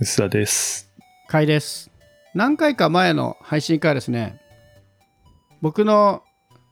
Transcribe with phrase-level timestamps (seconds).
[0.00, 0.90] 薄田です。
[1.28, 1.90] かいです。
[2.34, 4.40] 何回か前の配信からですね、
[5.62, 6.22] 僕の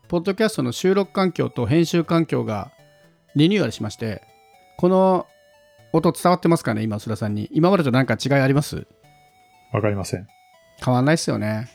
[0.09, 2.73] ポッドキャストの収録環境と編集環境が
[3.37, 4.23] リニューアルしまして、
[4.77, 5.27] この
[5.93, 7.49] 音伝わってますかね、今、須田さんに。
[7.53, 8.87] 今までと何か違いあります？
[9.73, 10.27] わかりません。
[10.85, 11.71] 変わんないっすよね。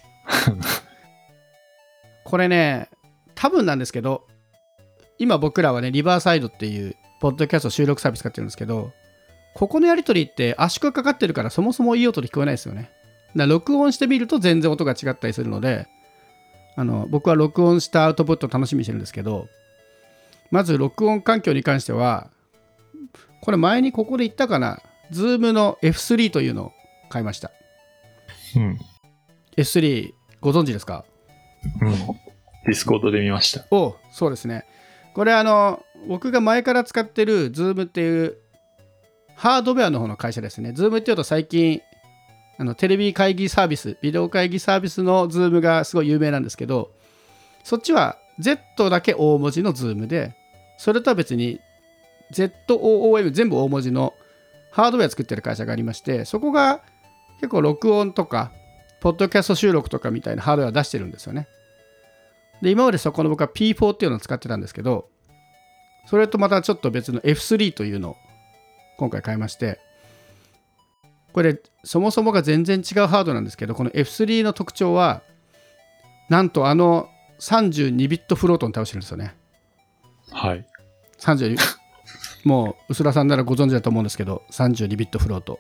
[2.25, 2.89] これね、
[3.35, 4.27] 多分なんですけど、
[5.17, 8.91] 今僕らはね、リバーサイドっていう、ポッドキャスト収録サービス使ってるんですけど、
[9.57, 12.81] ここのやり取りって圧縮かかってるからそもそもいい音で聞こえないですよね。
[12.81, 12.91] だか
[13.33, 15.87] ら録音してみると全然音が違ったりするので、
[16.75, 19.47] あの僕は録音したアウトプットを楽しみにしてるんですけど、
[20.51, 22.29] まず録音環境に関しては、
[23.41, 24.79] これ前にここで言ったかな、
[25.11, 26.71] Zoom の F3 というのを
[27.09, 27.51] 買いました。
[28.55, 28.79] うん。
[29.57, 31.03] F3 ご存知ですか？
[31.81, 31.91] うん。
[31.91, 33.65] ディスコードで見ました。
[33.71, 34.65] おそうですね
[35.15, 38.37] これあの僕が前から使ってる Zoom っていう
[39.37, 40.71] ハードウェアの方の会社ですね。
[40.71, 41.81] Zoom っていうと最近
[42.57, 46.89] あのテレビ会議サービスビデオ会議サービスの Zoom がすごい有名なんですけど
[47.63, 50.35] そっちは Z だけ大文字の Zoom で
[50.79, 51.59] それとは別に
[52.33, 54.15] ZOOM 全部大文字の
[54.71, 56.81] ハードウェア作ってる会社がありましてそこが
[57.35, 58.51] 結構録音とか
[59.01, 61.47] ポッドキャスト収録とかみたいなハードウェア出してるんですよね。
[62.63, 65.09] で今までそこの僕は P4 っていうのを使ってたんですけど
[66.07, 68.15] それとまたちょっと別の F3 というのを
[68.97, 69.79] 今回買いまして
[71.33, 75.21] これそもそもが全然違うハードなんですけどこの F3 の特徴は
[76.29, 79.35] なんとあの32ビットフロートに倒してるんですよね
[80.31, 80.65] はい。
[81.19, 81.57] 32
[82.43, 85.59] もう薄田さんならご存知だと思うんですけど32ビットフロート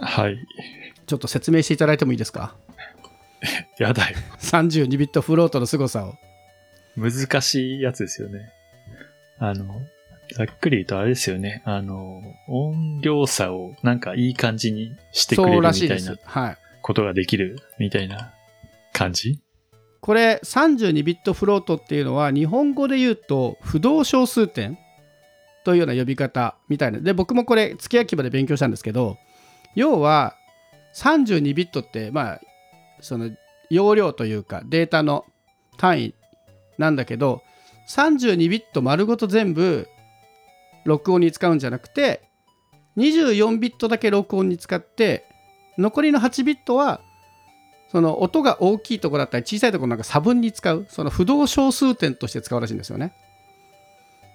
[0.00, 0.38] はい。
[1.06, 2.54] ちょっと説明していただいてもいいですか？
[3.78, 4.16] やだよ。
[4.40, 6.14] 32ビットフロートの凄さを
[6.96, 8.50] 難しいやつですよね。
[9.38, 9.80] あの、
[10.34, 11.62] ざっくり言うとあれですよね。
[11.64, 18.32] あの、音量差をなんかいい感じにしてくれるみたいなはいことができるみたいな
[18.92, 19.40] 感じ？
[20.00, 24.78] これ32ビットフロートっていうのは日本語で言うと不動小数点
[25.64, 27.00] というような呼び方みたいな。
[27.00, 29.18] で僕もこれ月焼き場で勉強したんですけど
[29.74, 30.36] 要は
[30.94, 32.40] 32ビットってまあ
[33.00, 33.30] その
[33.68, 35.24] 容量というかデータの
[35.76, 36.14] 単位
[36.78, 37.42] なんだけど
[37.90, 39.88] 32ビット丸ごと全部
[40.86, 42.22] 録音に使うんじゃなくて
[42.96, 45.24] 24ビットだけ録音に使って
[45.78, 47.00] 残りの8ビットは
[47.88, 53.14] その音が大きいところだったり小さいところなんか差分に使うその不動小数点として使うらしいんですよね。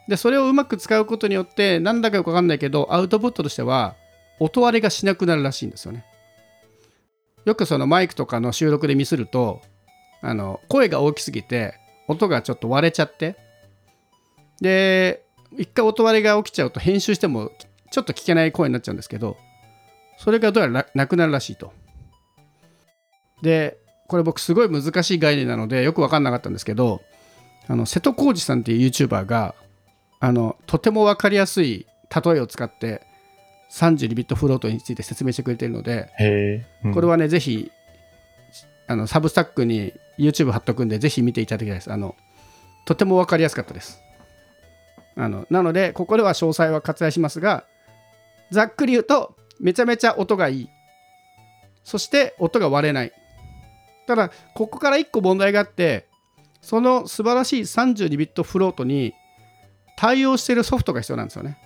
[0.07, 3.95] でそれをうまく使うことによってなんだかよくわかんないけどアウトプットとしては
[4.39, 6.05] 音割れがしなくなるらしいんですよね。
[7.45, 9.61] よくそのマイクとかの収録でミスると
[10.21, 11.75] あの声が大きすぎて
[12.07, 13.35] 音がちょっと割れちゃって
[14.59, 15.23] で
[15.57, 17.51] 一回音割れが起きちゃうと編集しても
[17.91, 19.37] ちょっと聞けない声になっちゃうんですけど
[20.17, 21.73] それがどうやらななくなるらしいと。
[23.41, 27.01] でこれ僕すごい難しい概念なのでよく分かんなかったんですけど
[27.67, 29.55] あの瀬戸康史さんっていう YouTuber が
[30.19, 33.01] あのとても分かりやすい例えを使って
[33.71, 36.65] 32ビットフロートについて説明してくれているので。
[36.83, 37.71] うんこれはねぜひ
[38.87, 42.15] あのサブスタックに YouTube 貼っとくんでぜひ見ていただきたいですあの
[42.85, 44.01] とても分かりやすかったです
[45.21, 47.65] あのなのでここでは詳細は割愛しますが
[48.49, 50.69] ざっくり言うとめちゃめちゃ音がいい
[51.83, 53.11] そして音が割れない
[54.07, 56.07] ただここから1個問題があって
[56.59, 59.13] その素晴らしい32ビットフロートに
[59.95, 61.59] 対応しているソフトが必要なんですよね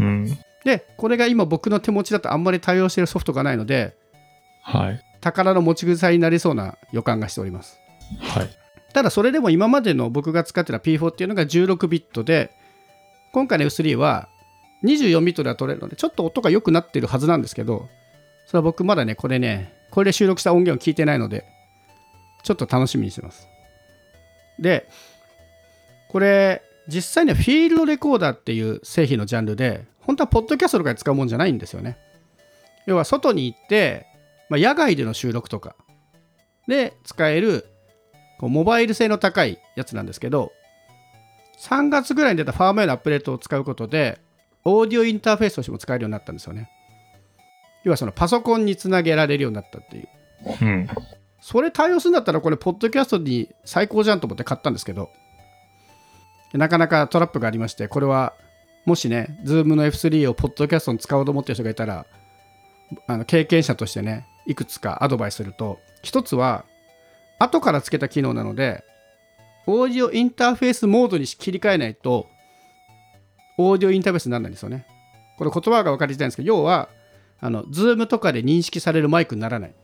[0.00, 0.38] うん。
[0.64, 3.98] でこれが今僕の手持ちだとあんまり対応しているソフトがないので
[4.62, 5.00] はい。
[5.20, 7.78] 宝の持ち腐りになりそうな予感がしております
[8.18, 8.48] はい。
[8.94, 12.50] ただそれでも今までの僕が使ってた P4 っていうのが16ビットで
[13.32, 14.28] 今回の F3 は
[14.84, 17.88] 24ビットでは取れるのでちょっと音が良くなってるはずなんですけど
[18.46, 21.44] それは僕まだねこれねこれで収録した音源を聞いてないので
[22.42, 23.46] ちょっと楽しみにしてます。
[24.58, 24.88] で
[26.08, 31.96] これ実際にはフィールドレコーダーっていう製品のジャンルで本当はポッドキャストとかで使うもんじゃないんですよね。
[32.86, 34.06] 要は外に行って、
[34.48, 35.76] まあ、野外での収録とか
[36.66, 37.66] で使える
[38.40, 40.52] こうモバイル性の高いやつなんですけど
[41.62, 44.20] 3月ぐらいに出たファームウェアのアップデートを使うことで
[44.64, 46.68] オーディオインターフェースとしても使えるようになったんですよね
[47.84, 50.08] 要はそのパソコンにつなげられるようになったっていう
[50.60, 50.88] うん。
[51.40, 55.10] それ対応するんだったらこれポッドキャストに最高じゃんと思って買ったんですけど
[56.52, 58.34] なかなかトラップがありましてこれは
[58.84, 62.06] もしね Zoom の F3 をポッドキャストに使おうと思ってる人がいたら
[63.06, 66.64] あの経験者としてねいくつかアドバイスすると一つは
[67.38, 68.84] 後からつけた機能なので
[69.66, 72.28] オーディオインターフェースモードに切り替えないと
[73.58, 74.86] オーディオインターフェースにならないんですよね
[75.38, 76.88] これ言葉が分かりづらいんですけど要は
[77.40, 79.74] あの Zoom とかで認識されるマイクにならない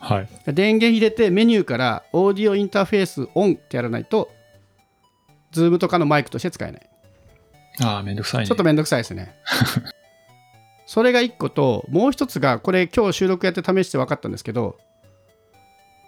[0.00, 0.28] はい。
[0.52, 4.30] 電源入れてメニューからオーディオインターフェースオンってやらないと
[5.52, 6.90] Zoom とかのマイクとして使えない
[7.80, 8.46] ああ、めんどくさいね。
[8.46, 9.34] ちょっとめんどくさいですね
[10.86, 14.76] それが1個ともう1つがこれ今日収録やって試して分かったんですけど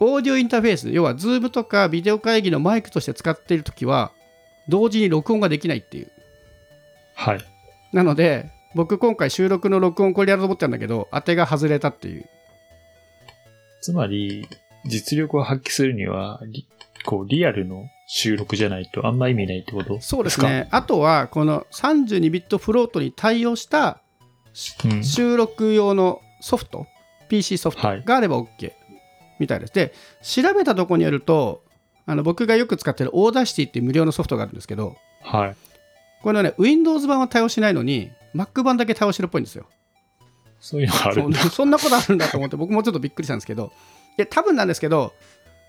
[0.01, 4.13] オーディオインターフェース要は Zoom とかビデオ会議のマイクとして使っている時は
[4.69, 6.11] 同時に録音ができないっていう。
[7.15, 7.41] はい。
[7.93, 12.27] なので僕今回収録の録音これやろうと思ったんだけど当てが外れたっていう。
[13.81, 14.49] つまり、
[14.87, 16.67] 実力を発揮するには、リ
[17.05, 20.01] こう、リアルの収録じゃないとあんま意味ないってこと？
[20.01, 20.69] そうですね。
[20.71, 24.01] あとはこの32ビットフロートに対応した
[24.87, 25.05] うん。
[25.05, 26.87] 収録用のソフト
[27.29, 28.05] PC ソフトはい。
[28.05, 28.73] があれば OK
[29.39, 29.73] みたいです。
[29.73, 29.93] で
[30.23, 31.63] 調べたところによると
[32.07, 35.57] あの僕がよく使ってる Audacity っていう無料のソフトがあるんですけどはい。
[36.23, 39.67] これはね Windows 版は対応しないのに Mac 版だけ対応してるっぽいんですよ。
[40.61, 41.39] そういうのがあるんだ。
[41.41, 43.73] そそんなことあるんだと思って僕もちょっとびっくりしたんですけど
[44.17, 45.13] で多分なんですけど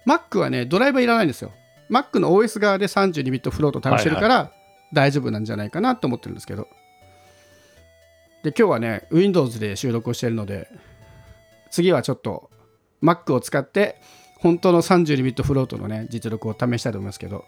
[0.08, 1.52] Mac はねドライバーいらないんですよ。
[1.90, 4.52] Mac の OS 側で32ビット float 対応してるから
[4.94, 6.68] 大丈夫なんじゃないかなと思ってるんですけど。
[8.44, 10.70] で今日はね Windows で収録をしてるので
[11.72, 12.52] 次はちょっと
[13.06, 14.02] Mac を使って
[14.40, 17.46] 本当の32ビットフロートのね実力を試したいと思いますけど。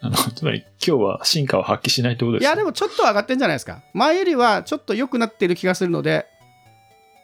[0.00, 2.50] あの、つまり今日は進化を発揮しないってことですか？
[2.50, 3.82] いやでもちょっと上がってんじゃないですか。
[3.94, 6.26] 前よりはちょっと良くなってる気がするので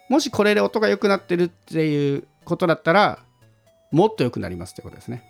[0.08, 3.18] もしこれで音が良くなってるっていうことだったら
[3.90, 5.22] もっと良くなりますってことですね。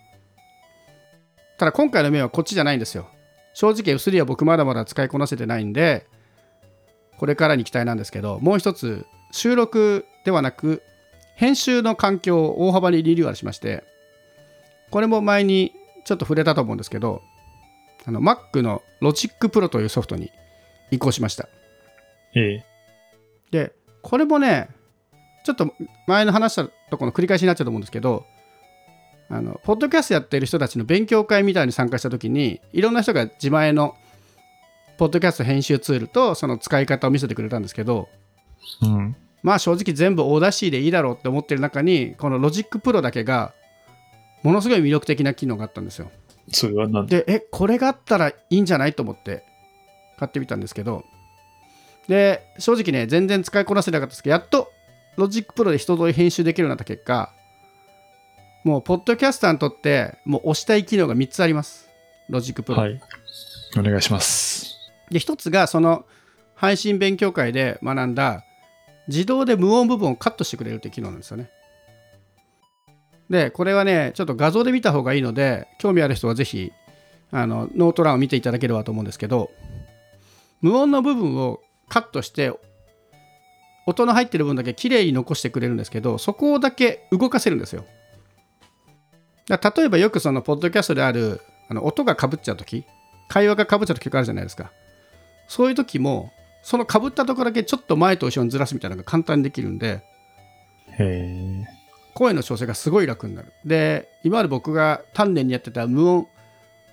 [1.57, 3.07] ただ今回の面はこっちじゃないんですよ。
[3.53, 6.05] 正直 F3 は僕まだまだ使いこなせてないんで
[7.17, 10.83] これからに期待なんですけどもう一つ収録ではなく
[11.35, 13.83] 編集の環境を大幅にリニューアルしまして
[14.89, 15.73] これも前に
[16.05, 17.21] ちょっと触れたと思うんですけど
[18.05, 20.31] あの Mac の Logic Pro というソフトに
[20.91, 21.47] 移行しました
[22.35, 22.65] ええ。
[23.51, 24.69] でこれもね
[25.43, 25.73] ちょっと
[26.07, 28.25] 前の話したところの繰り返しになっちゃうと思うんですけど
[29.29, 33.95] あのポッドキャストやってる人たちの勉強会みたいに参加した時にいろんな人が自前の
[34.97, 38.09] ポッドキャスト編集ツールとその使い方を見せてくれたんですけど
[38.81, 39.15] うん。
[39.43, 43.53] まあ正直全部 Audacity でいいだろうって思ってる中にこの Logic Pro だけが
[44.43, 46.11] ものすごい魅力的な機能があったんですよ。
[46.51, 49.43] それはなんででえこれがあったらいいんじゃないと思って
[50.17, 51.03] 買ってみたんですけど。
[52.07, 54.69] で正直ね全然使いこなせなかったですけどやっと
[55.17, 57.31] Logic Pro で一通り編集できるようになった結果
[58.63, 61.89] もうポッドキャスターにとってもう推したい機能が3つあります。
[62.29, 63.01] Logic Pro、はい。
[63.77, 64.75] お願いします。
[65.09, 66.05] で1つがその
[66.55, 68.45] 配信勉強会で学んだ
[69.07, 71.49] 自動で無音部分をカットしてくれるっていう機能なんですよね。
[73.29, 76.71] でこれはねちょっと画像で見た方がいいので興味ある人はぜひ
[77.31, 79.51] あのノート欄を見ていただければと思うんですけど
[80.59, 82.51] 無音の部分をカットして
[83.87, 87.85] 音の入ってる分だけ綺麗に残してくれるんですけどそこだけ動かせるんですよ。
[89.47, 92.85] だ例えばよくそのポッドキャストであるあの音がかぶっちゃう時
[93.27, 94.71] 会話がかぶっちゃう時があるじゃないですか。
[95.47, 96.31] そういう時も
[96.63, 100.03] そのかぶったところだけちょっと前と後ろにずらすみたいなのが簡単にできるんで。
[102.13, 106.27] 声の調整がすごい楽になるで今まで僕が丹念にやってた無音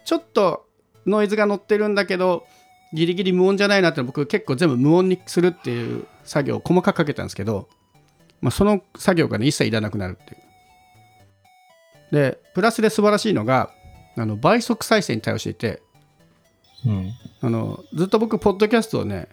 [0.04, 0.66] ちょっと
[1.06, 2.46] ノイズが乗ってるんだけど
[2.92, 7.68] ギリギリ無音じゃないなって僕結構全部無音にするっていう作業を細かくかけたんですけど、
[8.40, 13.70] まあ、その作業がね一切いらなくなるっていうでプラスで素晴らしいのが
[14.16, 15.82] あの倍速再生に対応していて
[16.86, 17.10] うん。
[17.40, 19.28] あのずっと僕ポッドキャストをね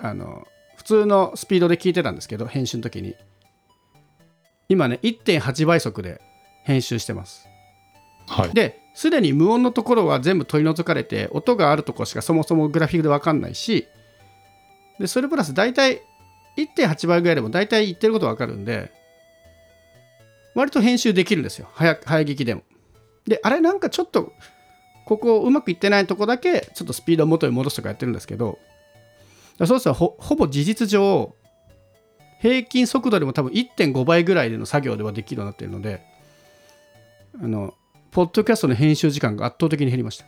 [0.00, 3.14] あの普通のスピードで聞いてたんですけど編集の時に。
[4.68, 6.20] 今ね1.8倍速で
[6.64, 7.48] 編集してます。
[8.26, 8.50] はい。
[8.52, 13.86] ですでに無音のところは全部取り除かれて音があるところしかそもそもグラフィックで分かんないし
[14.98, 16.02] でそれプラス大体
[16.56, 18.90] 1.8倍ぐらいでも大体言ってること分かるんで
[20.54, 21.68] 割と編集できるんですよ。
[21.72, 22.62] 早早聞きでも。
[23.26, 24.32] であれなんかちょっと
[25.06, 28.58] ここうまくいってないとこだけちょっとスピードを元に戻すとかやってるんですけど
[29.66, 31.34] そうするとほほぼ事実上
[32.40, 36.02] 平均速度でも多分1.5倍ぐらいでの作業ではできるようになっているので
[37.42, 37.74] あの
[38.10, 40.24] ポッドキャストの編集時間が圧倒的に減りました。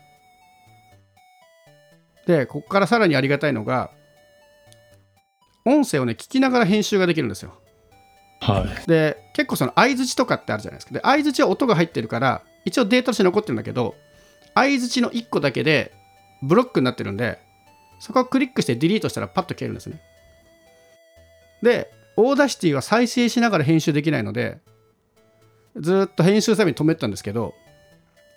[2.27, 3.91] でここからさらにありがたいのが
[5.65, 7.55] 音声をね聞きながら編集ができるんですよ。
[8.41, 8.89] はい。
[8.89, 10.95] で結構その相づちとかってあるじゃないですか。
[10.95, 13.95] で相づちは音が入ってるから一応データとして残ってるんだけど
[14.55, 15.93] 相づちの1個だけで
[16.43, 17.39] ブロックになってるんで
[18.01, 20.01] そこをクリックしてデリートしたらパッと消えるんですね。
[21.63, 24.59] で Audacity は再生しながら編集できないので
[25.77, 27.55] ずっと編集するために止めてたんですけど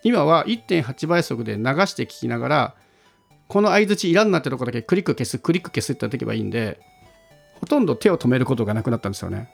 [0.04, 2.74] 今は1.8倍速で流して聞きながら
[3.48, 6.78] この相づちいらんなってとこだけクリック消すクリック消すってできばいいんで
[7.60, 9.48] ほとんど手を止めることがなくなったんですよね。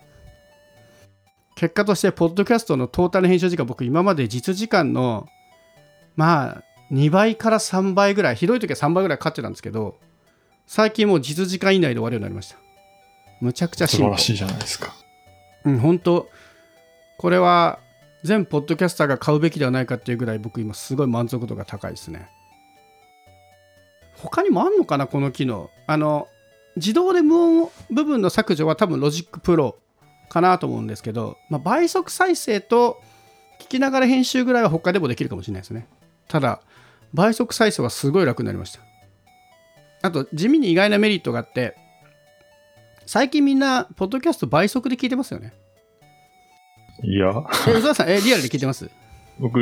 [1.54, 5.28] 結果としてポッドキャストのトータル編集時間僕今まで実時間の
[6.16, 9.96] まあ2倍から3倍ぐらいひどい時は3倍ぐらいかかってたんですけど
[10.66, 12.56] 最近もう実時間以内で終わるようになりました。
[13.40, 14.94] むちゃくちゃ進歩素晴らしいじゃないですか。
[15.64, 16.28] うん本当。
[17.18, 17.80] これは
[18.22, 22.28] 全ポッドキャスターが買うべきではないかっていうぐらい僕今すごい満足度が高いですね。
[24.16, 25.70] 他にもあんのかなこの機能。
[25.86, 26.28] あの
[26.76, 29.76] 自動で無音部分の削除は多分 Logic Pro
[30.28, 33.00] かなと思うんですけど、まあ、倍速再生と
[33.60, 35.88] 聞きながら編集ぐらいは他でもできるかもしれないですね。
[36.28, 36.60] ただ
[37.12, 38.80] 倍速再生はすごい楽になりました。
[40.02, 41.76] あと地味に意外なメリットがあって
[43.06, 45.52] 最近みんなポッドキャスト倍速で聞いてますよね。
[47.02, 47.32] いや、
[47.68, 48.90] え宇沢さんえリアルで聞いてます？
[49.38, 49.60] 僕、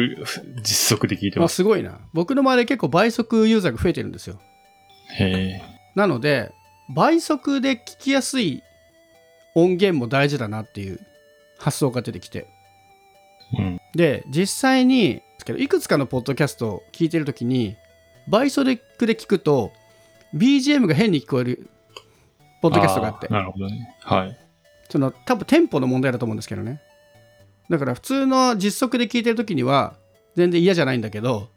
[0.63, 1.55] 実測で聞いてあます。
[1.55, 1.99] すごいな。
[2.13, 4.41] 僕の周りで結構倍速ユーザーが増えてるんですよ。
[5.19, 5.63] へえ。
[5.95, 6.53] なので
[6.95, 8.63] 倍速で聞きやすい
[9.55, 11.01] 音源も大事だなっていう
[11.59, 12.47] 発想が出てきて
[13.57, 13.81] うん。
[13.95, 15.23] で実際に
[15.57, 17.77] いくつかのポッドキャストを聞いてる時に
[18.29, 18.77] 倍速で
[19.15, 19.73] 聞くと
[20.35, 21.71] BGM が変に聞こえる
[22.61, 23.29] ポッドキャストがあって。
[23.29, 23.97] ーなるほどね。
[24.01, 24.39] はい。
[24.91, 26.81] その多分テンポの問題だと思うんですけどね。
[27.71, 29.95] だから普通の実測で聞いてる時には
[30.37, 31.51] 全然嫌じゃないんだけど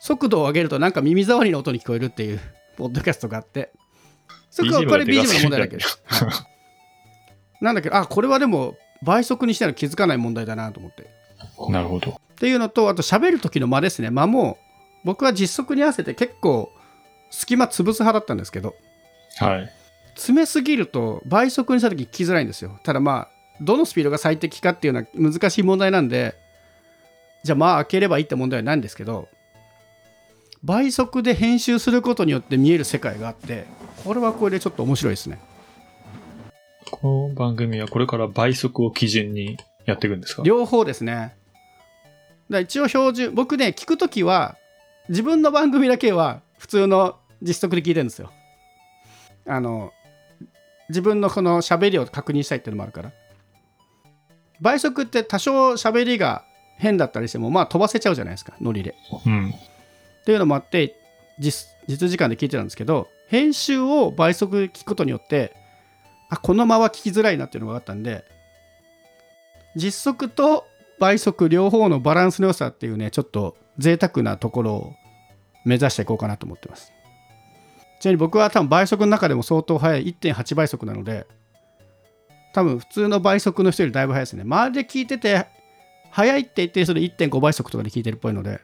[0.00, 2.40] 速度を上げるとなんか耳障りの音に聞こえるっていう
[2.76, 3.70] ポッドキャストがあって。
[4.50, 6.30] そこはこれ BGM の問題だけです、はい。
[7.60, 11.06] なんだけどあこれはでも倍速にしたら気づかない問題だなと思って
[11.70, 12.12] なるほど。
[12.12, 14.10] っていうのとあと喋る時の間ですね。
[14.10, 14.58] 間も
[15.04, 16.70] 僕は実測に合わせて結構
[17.30, 18.74] 隙間潰す派だったんですけど。
[19.38, 19.72] はい。
[20.14, 22.78] 詰めすぎると倍速にした時聞きづらいんですよ。
[22.82, 23.28] ただまあ
[23.60, 26.34] どのスピードが最適かっていうのは難しい問題なんで
[27.44, 29.28] じゃあまあ開ければいいって問題はないんですけど
[30.62, 33.64] 倍速で編集することによって見える世界があって
[34.04, 35.40] これはこれでちょっと面白いですね。
[36.90, 40.42] この番組はこれから倍速を基準にやっていくんですか？
[40.44, 41.36] 両方ですね
[42.50, 44.56] だ一応標準僕ね聞くときは
[45.08, 48.30] 自分の番組だけは普通の実測で聞いてるんですよ。
[49.46, 49.92] あの
[50.88, 53.12] 自分のこの喋りを確認したいっていうのもあるから。
[54.60, 56.44] 倍速って多少喋りが
[56.78, 58.94] 変だったりしてもまあ飛ばせちゃうじゃないですかノリで。
[59.24, 59.50] うん。
[59.50, 60.96] っていうのもあって
[61.38, 65.54] 実実時間で聞いてたんですけど編集を倍速で聞くことによって
[66.28, 68.24] あこの間は聞きづらいなっていうのが分かったんで
[69.74, 70.66] 実測と
[70.98, 74.94] 倍速両方のバランスの良さっていうねちょっと贅沢なところを
[75.64, 76.92] 目指していこうかなと思ってます
[78.00, 81.26] ちなみに僕は多分倍速の中でも相当速い1.8倍速なので
[82.52, 85.46] 多分普通の倍速の人よりだいぶ速いですね周りで聞いてて
[86.10, 88.60] 速いって言ってる人で1.5倍速とかで聞いてるっぽいので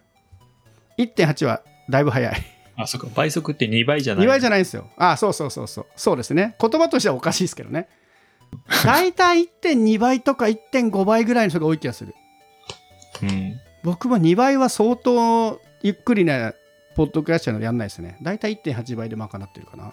[0.99, 2.35] 1.8はだいぶ早い。
[2.77, 3.09] あ、そっか。
[3.15, 4.25] 倍速って2倍じゃない。
[4.25, 4.89] 2倍じゃゃないんですよ。
[4.97, 5.87] あそうそうそうそう。
[5.97, 6.57] そうですね。
[6.61, 7.89] 言葉としてはおかしいですけどね。
[8.85, 12.15] だいたい1.2倍とか1.5倍ぐらいの人が多い気がする。
[13.31, 13.61] うん。
[13.83, 16.55] 僕も2倍は相当ゆっくりな
[16.95, 18.17] ポッドキャストなのでやんないですね。
[18.23, 19.93] だいたい1.8倍で賄ってるかな。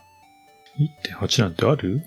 [1.19, 2.01] 1.8なんてある？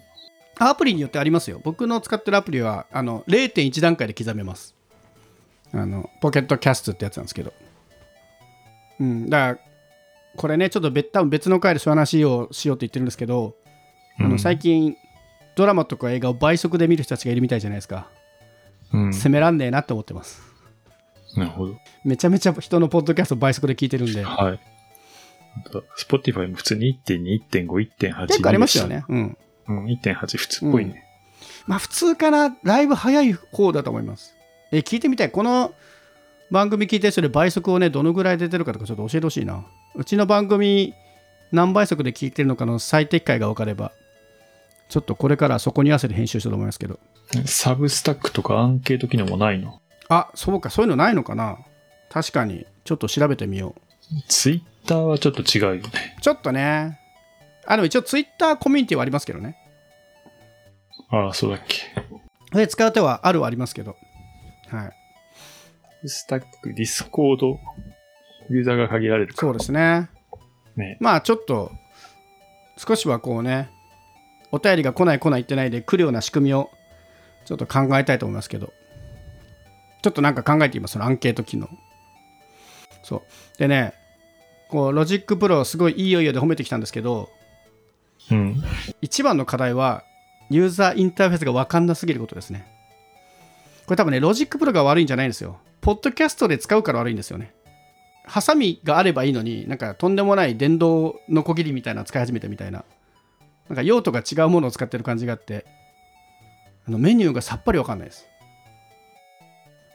[0.58, 1.60] アプリによってありますよ。
[1.64, 4.74] 僕の使ってるアプリはあの0.1段階で刻めます。
[5.72, 7.52] あのポケットキャストってやつなんですけど。
[9.00, 9.70] うん、だから
[10.36, 13.56] これねちょっと別多分別の回でそういう話をしようって言ってるんですけど、
[14.20, 14.96] あの最近
[15.56, 18.08] ドラマとか映画を倍速で見る人たちがいるみたいじゃないですか。
[18.92, 19.12] うん。
[19.12, 20.53] 責めらんねえなって思ってます。
[21.36, 21.76] なるほど。
[22.04, 24.22] めちゃめちゃ人のポッドキャスト倍速で聞いてるんで。
[24.22, 24.60] はい。
[25.66, 28.26] あと、Spotify も普通に1.2、1.5、1.8。
[28.26, 28.86] 結構ありますよ。
[28.86, 29.04] ね。
[29.08, 29.38] うん。
[29.68, 31.04] うん、1.8普通っぽいね。
[31.66, 34.34] まあ普通かな、だいぶ早い方だと思います。
[34.72, 35.30] え、聞いてみたい。
[35.30, 35.72] この
[36.50, 39.64] 番組聞いてる人で倍速をね、どのぐらい出てるかとかちょっと教えてほしいな。
[39.94, 40.92] うちの番組
[41.52, 43.92] 何倍速で聞いてるのかの最適解が分かれば、
[44.88, 46.98] ちょっとこれからそこに合わせて編集したと思いますけど。
[47.46, 49.80] サブスタックとかアンケート機能もないの？
[50.08, 51.58] あ、そうか、そういうのないのかな。
[52.10, 54.14] 確かに、ちょっと調べてみよう。
[54.28, 56.16] Twitter はちょっと違うよね。
[56.20, 57.00] ちょっとね。
[57.66, 59.56] あ、でも一応ツイッターコミュニティはありますけどね。
[61.10, 62.56] ああ、そうだっけ。
[62.56, 63.96] で、使う手はあるはありますけど。
[64.68, 66.08] はい。
[66.08, 67.58] Slack、Discord、
[68.50, 69.34] ユーザーが限られる。
[69.34, 70.10] そうですね。
[70.76, 70.98] ね。
[71.00, 71.72] まあちょっと
[72.76, 73.70] 少しはこうね
[74.50, 76.70] お便りが来ない来ない言ってないで来るような仕組みを
[77.44, 78.72] ちょっと考えたいと思いますけど
[80.04, 81.66] ちょっとなんか考えてみますそのアンケート機能。
[83.02, 83.58] そう。
[83.58, 83.94] でね
[84.68, 87.30] こう Logic Pro すごいいいよいいよで褒めてきたんですけど
[88.30, 88.62] うん。
[89.00, 90.04] 一番の課題は
[90.50, 92.66] ユーザーインターフェースが分かんなすぎることですね。
[93.86, 95.56] これ多分ね Logic Pro が悪いんじゃないんですよ。
[95.80, 97.54] ポッドキャストで使うから悪いんですよね。
[98.26, 102.84] ハサミがあればいいのになんかとんでもない電動のこぎりみたいなの使い始めてみたいな。
[103.70, 105.64] なんか用途が違うものを使ってる感じがあって
[106.86, 108.26] あのメニューがさっぱりわかんないです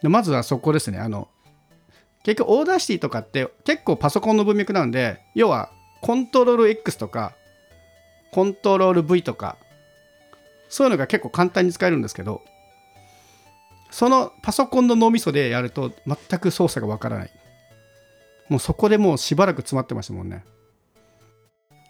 [0.02, 1.00] でまずはそこですね。
[1.00, 1.28] あの
[2.24, 7.34] 結局 Audacity とかって結構パソコンの文脈なんで要はコントロール X とか
[8.32, 9.58] コントロール V とか
[10.70, 12.42] そういうのが結構簡単に使えるんですけど
[13.90, 17.32] そのパソコンの脳みそでやると全く操作がわからない。
[18.50, 20.44] もうそこでもうしばらく詰まってましたもんね。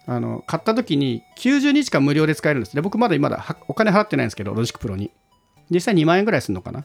[0.06, 2.74] あの買った時に90日間無料で使えるんです。
[2.74, 5.10] で僕まだまだお金払ってないんですけど Logic Pro に。
[5.68, 6.84] 実際2万円ぐらいするのかな。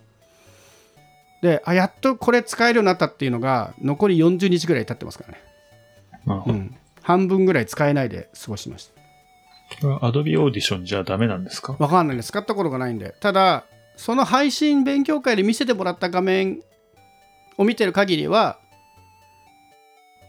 [1.45, 5.25] であやっとこれ使えるようになったっていうのが残り40日ぐらい経ってますか
[6.25, 8.95] らね、うん、半分ぐらい使えないで過ごしました。
[10.05, 11.75] Adobe Audition じゃダメなんですか？
[11.79, 12.29] わかんないです。
[12.29, 13.15] 使ったことがないんで。
[13.19, 16.59] ただその配信勉強会で見せてもらった画面
[17.57, 18.59] を見てる限りは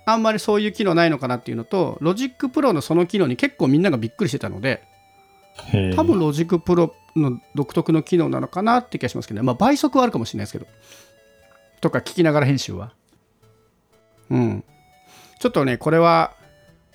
[0.07, 4.83] あんまりそういう機能ないのかなっていうのと Logic Pro のその機能に結構みんながびっくりしてたので
[5.97, 9.45] 多分 Logic Pro の独特の機能なのかなって気がしますけどね。
[9.45, 10.67] まあ倍速はあるかもしれないですけど
[11.81, 12.93] とか聞きながら編集は？
[14.31, 14.65] うん。
[15.39, 16.35] ちょっとねこれは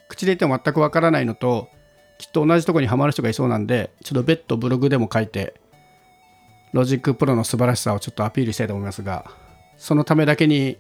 [0.10, 1.70] 口で言っても全くわからないのと
[2.18, 5.54] きっと同じとこにはまる人がいそうなんでちょっと別途ブログでも書いて
[6.74, 9.26] Logic Pro の素晴らしさをちょっとアピールしたいと思いますが
[9.78, 10.78] そのためだけに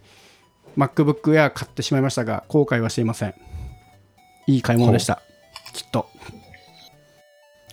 [0.77, 3.35] MacBook Air 買ってしまいましたが後悔はしていません。
[4.47, 5.21] いい買い物でした。
[5.73, 6.09] きっと。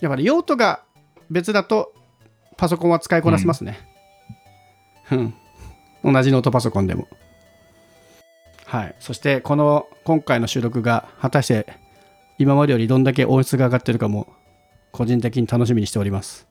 [0.01, 0.83] やっぱり用途が
[1.29, 1.93] 別だと
[2.57, 3.79] パソコンは使いこなせますね。
[5.11, 5.33] うん
[6.03, 7.07] 同じノートパソコンでも。
[8.65, 8.95] はい。
[8.99, 11.65] そしてこの今回の収録が果たして
[12.37, 14.27] 今までよりどんだけ音質が上がってるかも
[14.91, 16.48] 個人的に楽しみにしております。